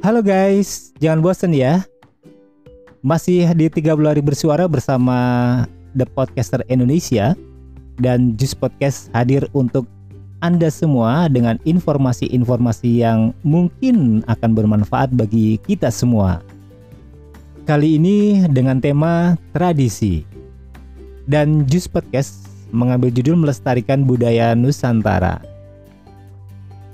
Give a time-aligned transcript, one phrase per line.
[0.00, 1.84] Halo guys, jangan bosan ya.
[3.04, 5.12] Masih di 30 hari bersuara bersama
[5.92, 7.36] The Podcaster Indonesia
[8.00, 9.84] dan Jus Podcast hadir untuk
[10.40, 16.40] Anda semua dengan informasi-informasi yang mungkin akan bermanfaat bagi kita semua.
[17.68, 20.24] Kali ini dengan tema tradisi.
[21.28, 25.44] Dan Jus Podcast mengambil judul melestarikan budaya Nusantara.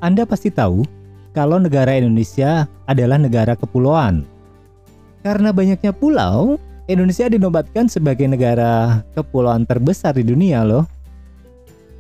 [0.03, 0.96] Anda pasti tahu
[1.37, 4.25] kalau negara Indonesia adalah negara kepulauan.
[5.21, 6.57] Karena banyaknya pulau,
[6.89, 10.89] Indonesia dinobatkan sebagai negara kepulauan terbesar di dunia loh.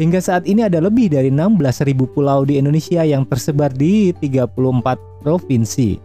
[0.01, 6.01] Hingga saat ini ada lebih dari 16.000 pulau di Indonesia yang tersebar di 34 provinsi.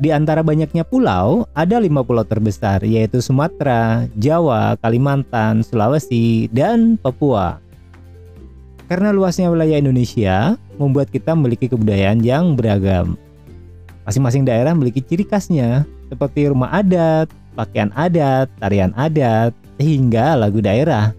[0.00, 7.60] Di antara banyaknya pulau, ada lima pulau terbesar yaitu Sumatera, Jawa, Kalimantan, Sulawesi, dan Papua.
[8.90, 13.14] Karena luasnya wilayah Indonesia membuat kita memiliki kebudayaan yang beragam.
[14.02, 21.14] Masing-masing daerah memiliki ciri khasnya, seperti rumah adat, pakaian adat, tarian adat, hingga lagu daerah.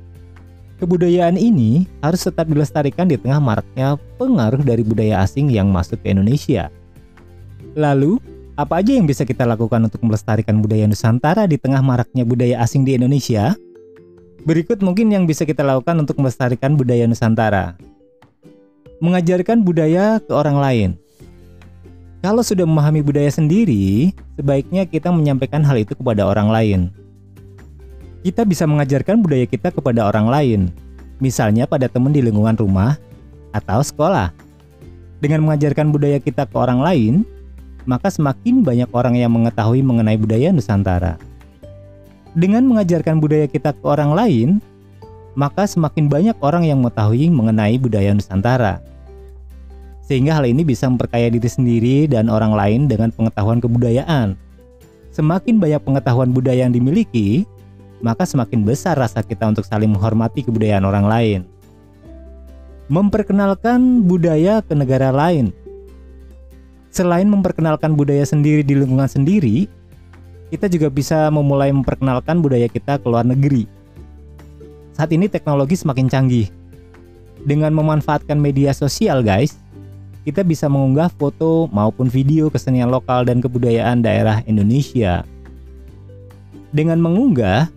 [0.83, 6.11] Kebudayaan ini harus tetap dilestarikan di tengah maraknya pengaruh dari budaya asing yang masuk ke
[6.11, 6.67] Indonesia.
[7.79, 8.19] Lalu,
[8.59, 12.83] apa aja yang bisa kita lakukan untuk melestarikan budaya Nusantara di tengah maraknya budaya asing
[12.83, 13.55] di Indonesia?
[14.41, 17.77] Berikut mungkin yang bisa kita lakukan untuk melestarikan budaya Nusantara.
[18.97, 20.89] Mengajarkan budaya ke orang lain.
[22.25, 26.81] Kalau sudah memahami budaya sendiri, sebaiknya kita menyampaikan hal itu kepada orang lain.
[28.25, 30.61] Kita bisa mengajarkan budaya kita kepada orang lain,
[31.21, 32.97] misalnya pada teman di lingkungan rumah
[33.53, 34.33] atau sekolah.
[35.21, 37.13] Dengan mengajarkan budaya kita ke orang lain,
[37.85, 41.17] maka semakin banyak orang yang mengetahui mengenai budaya Nusantara.
[42.31, 44.49] Dengan mengajarkan budaya kita ke orang lain,
[45.35, 48.79] maka semakin banyak orang yang mengetahui mengenai budaya Nusantara.
[50.03, 54.35] Sehingga hal ini bisa memperkaya diri sendiri dan orang lain dengan pengetahuan kebudayaan.
[55.11, 57.43] Semakin banyak pengetahuan budaya yang dimiliki,
[57.99, 61.41] maka semakin besar rasa kita untuk saling menghormati kebudayaan orang lain.
[62.91, 65.55] Memperkenalkan budaya ke negara lain.
[66.91, 69.71] Selain memperkenalkan budaya sendiri di lingkungan sendiri,
[70.51, 73.63] kita juga bisa memulai memperkenalkan budaya kita ke luar negeri.
[74.91, 76.51] Saat ini teknologi semakin canggih.
[77.41, 79.57] Dengan memanfaatkan media sosial, guys,
[80.27, 85.25] kita bisa mengunggah foto maupun video kesenian lokal dan kebudayaan daerah Indonesia.
[86.69, 87.71] Dengan mengunggah,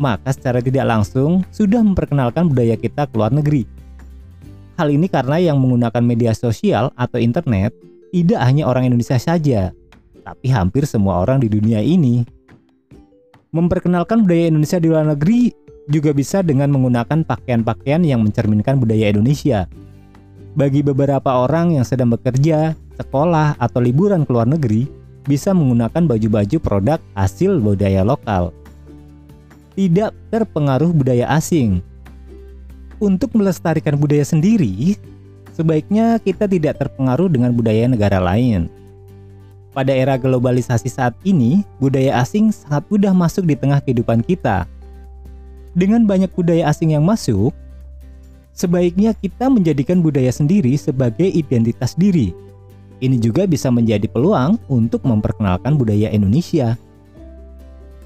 [0.00, 3.68] maka secara tidak langsung sudah memperkenalkan budaya kita ke luar negeri.
[4.74, 7.70] Hal ini karena yang menggunakan media sosial atau internet
[8.10, 9.70] tidak hanya orang Indonesia saja,
[10.24, 12.24] tapi hampir semua orang di dunia ini.
[13.54, 15.52] Memperkenalkan budaya Indonesia di luar negeri
[15.86, 19.68] juga bisa dengan menggunakan pakaian-pakaian yang mencerminkan budaya Indonesia.
[20.56, 24.88] Bagi beberapa orang yang sedang bekerja, sekolah, atau liburan ke luar negeri,
[25.28, 28.54] bisa menggunakan baju-baju produk hasil budaya lokal.
[29.74, 31.82] Tidak terpengaruh budaya asing.
[33.02, 34.94] Untuk melestarikan budaya sendiri,
[35.52, 38.70] sebaiknya kita tidak terpengaruh dengan budaya negara lain.
[39.74, 44.70] Pada era globalisasi saat ini, budaya asing sangat mudah masuk di tengah kehidupan kita.
[45.74, 47.50] Dengan banyak budaya asing yang masuk,
[48.54, 52.30] sebaiknya kita menjadikan budaya sendiri sebagai identitas diri.
[53.02, 56.78] Ini juga bisa menjadi peluang untuk memperkenalkan budaya Indonesia.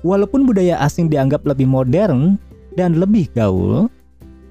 [0.01, 2.41] Walaupun budaya asing dianggap lebih modern
[2.81, 3.93] dan lebih gaul,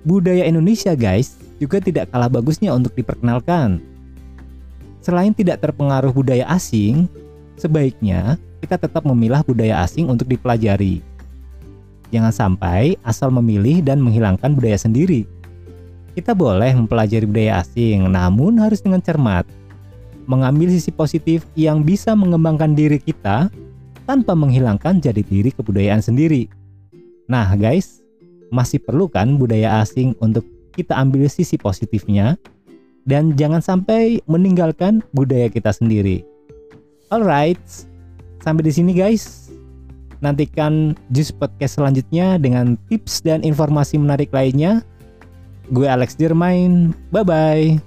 [0.06, 3.82] budaya Indonesia guys juga tidak kalah bagusnya untuk diperkenalkan
[5.08, 7.08] selain tidak terpengaruh budaya asing,
[7.56, 11.00] sebaiknya kita tetap memilah budaya asing untuk dipelajari.
[12.12, 15.24] Jangan sampai asal memilih dan menghilangkan budaya sendiri.
[16.12, 19.48] Kita boleh mempelajari budaya asing, namun harus dengan cermat.
[20.28, 23.48] Mengambil sisi positif yang bisa mengembangkan diri kita
[24.04, 26.52] tanpa menghilangkan jati diri kebudayaan sendiri.
[27.32, 28.04] Nah, guys,
[28.52, 30.44] masih perlu kan budaya asing untuk
[30.76, 32.36] kita ambil sisi positifnya
[33.08, 36.28] dan jangan sampai meninggalkan budaya kita sendiri.
[37.08, 37.60] Alright,
[38.44, 39.48] sampai di sini guys.
[40.20, 44.84] Nantikan Jus Podcast selanjutnya dengan tips dan informasi menarik lainnya.
[45.72, 47.87] Gue Alex Dirmain, bye-bye.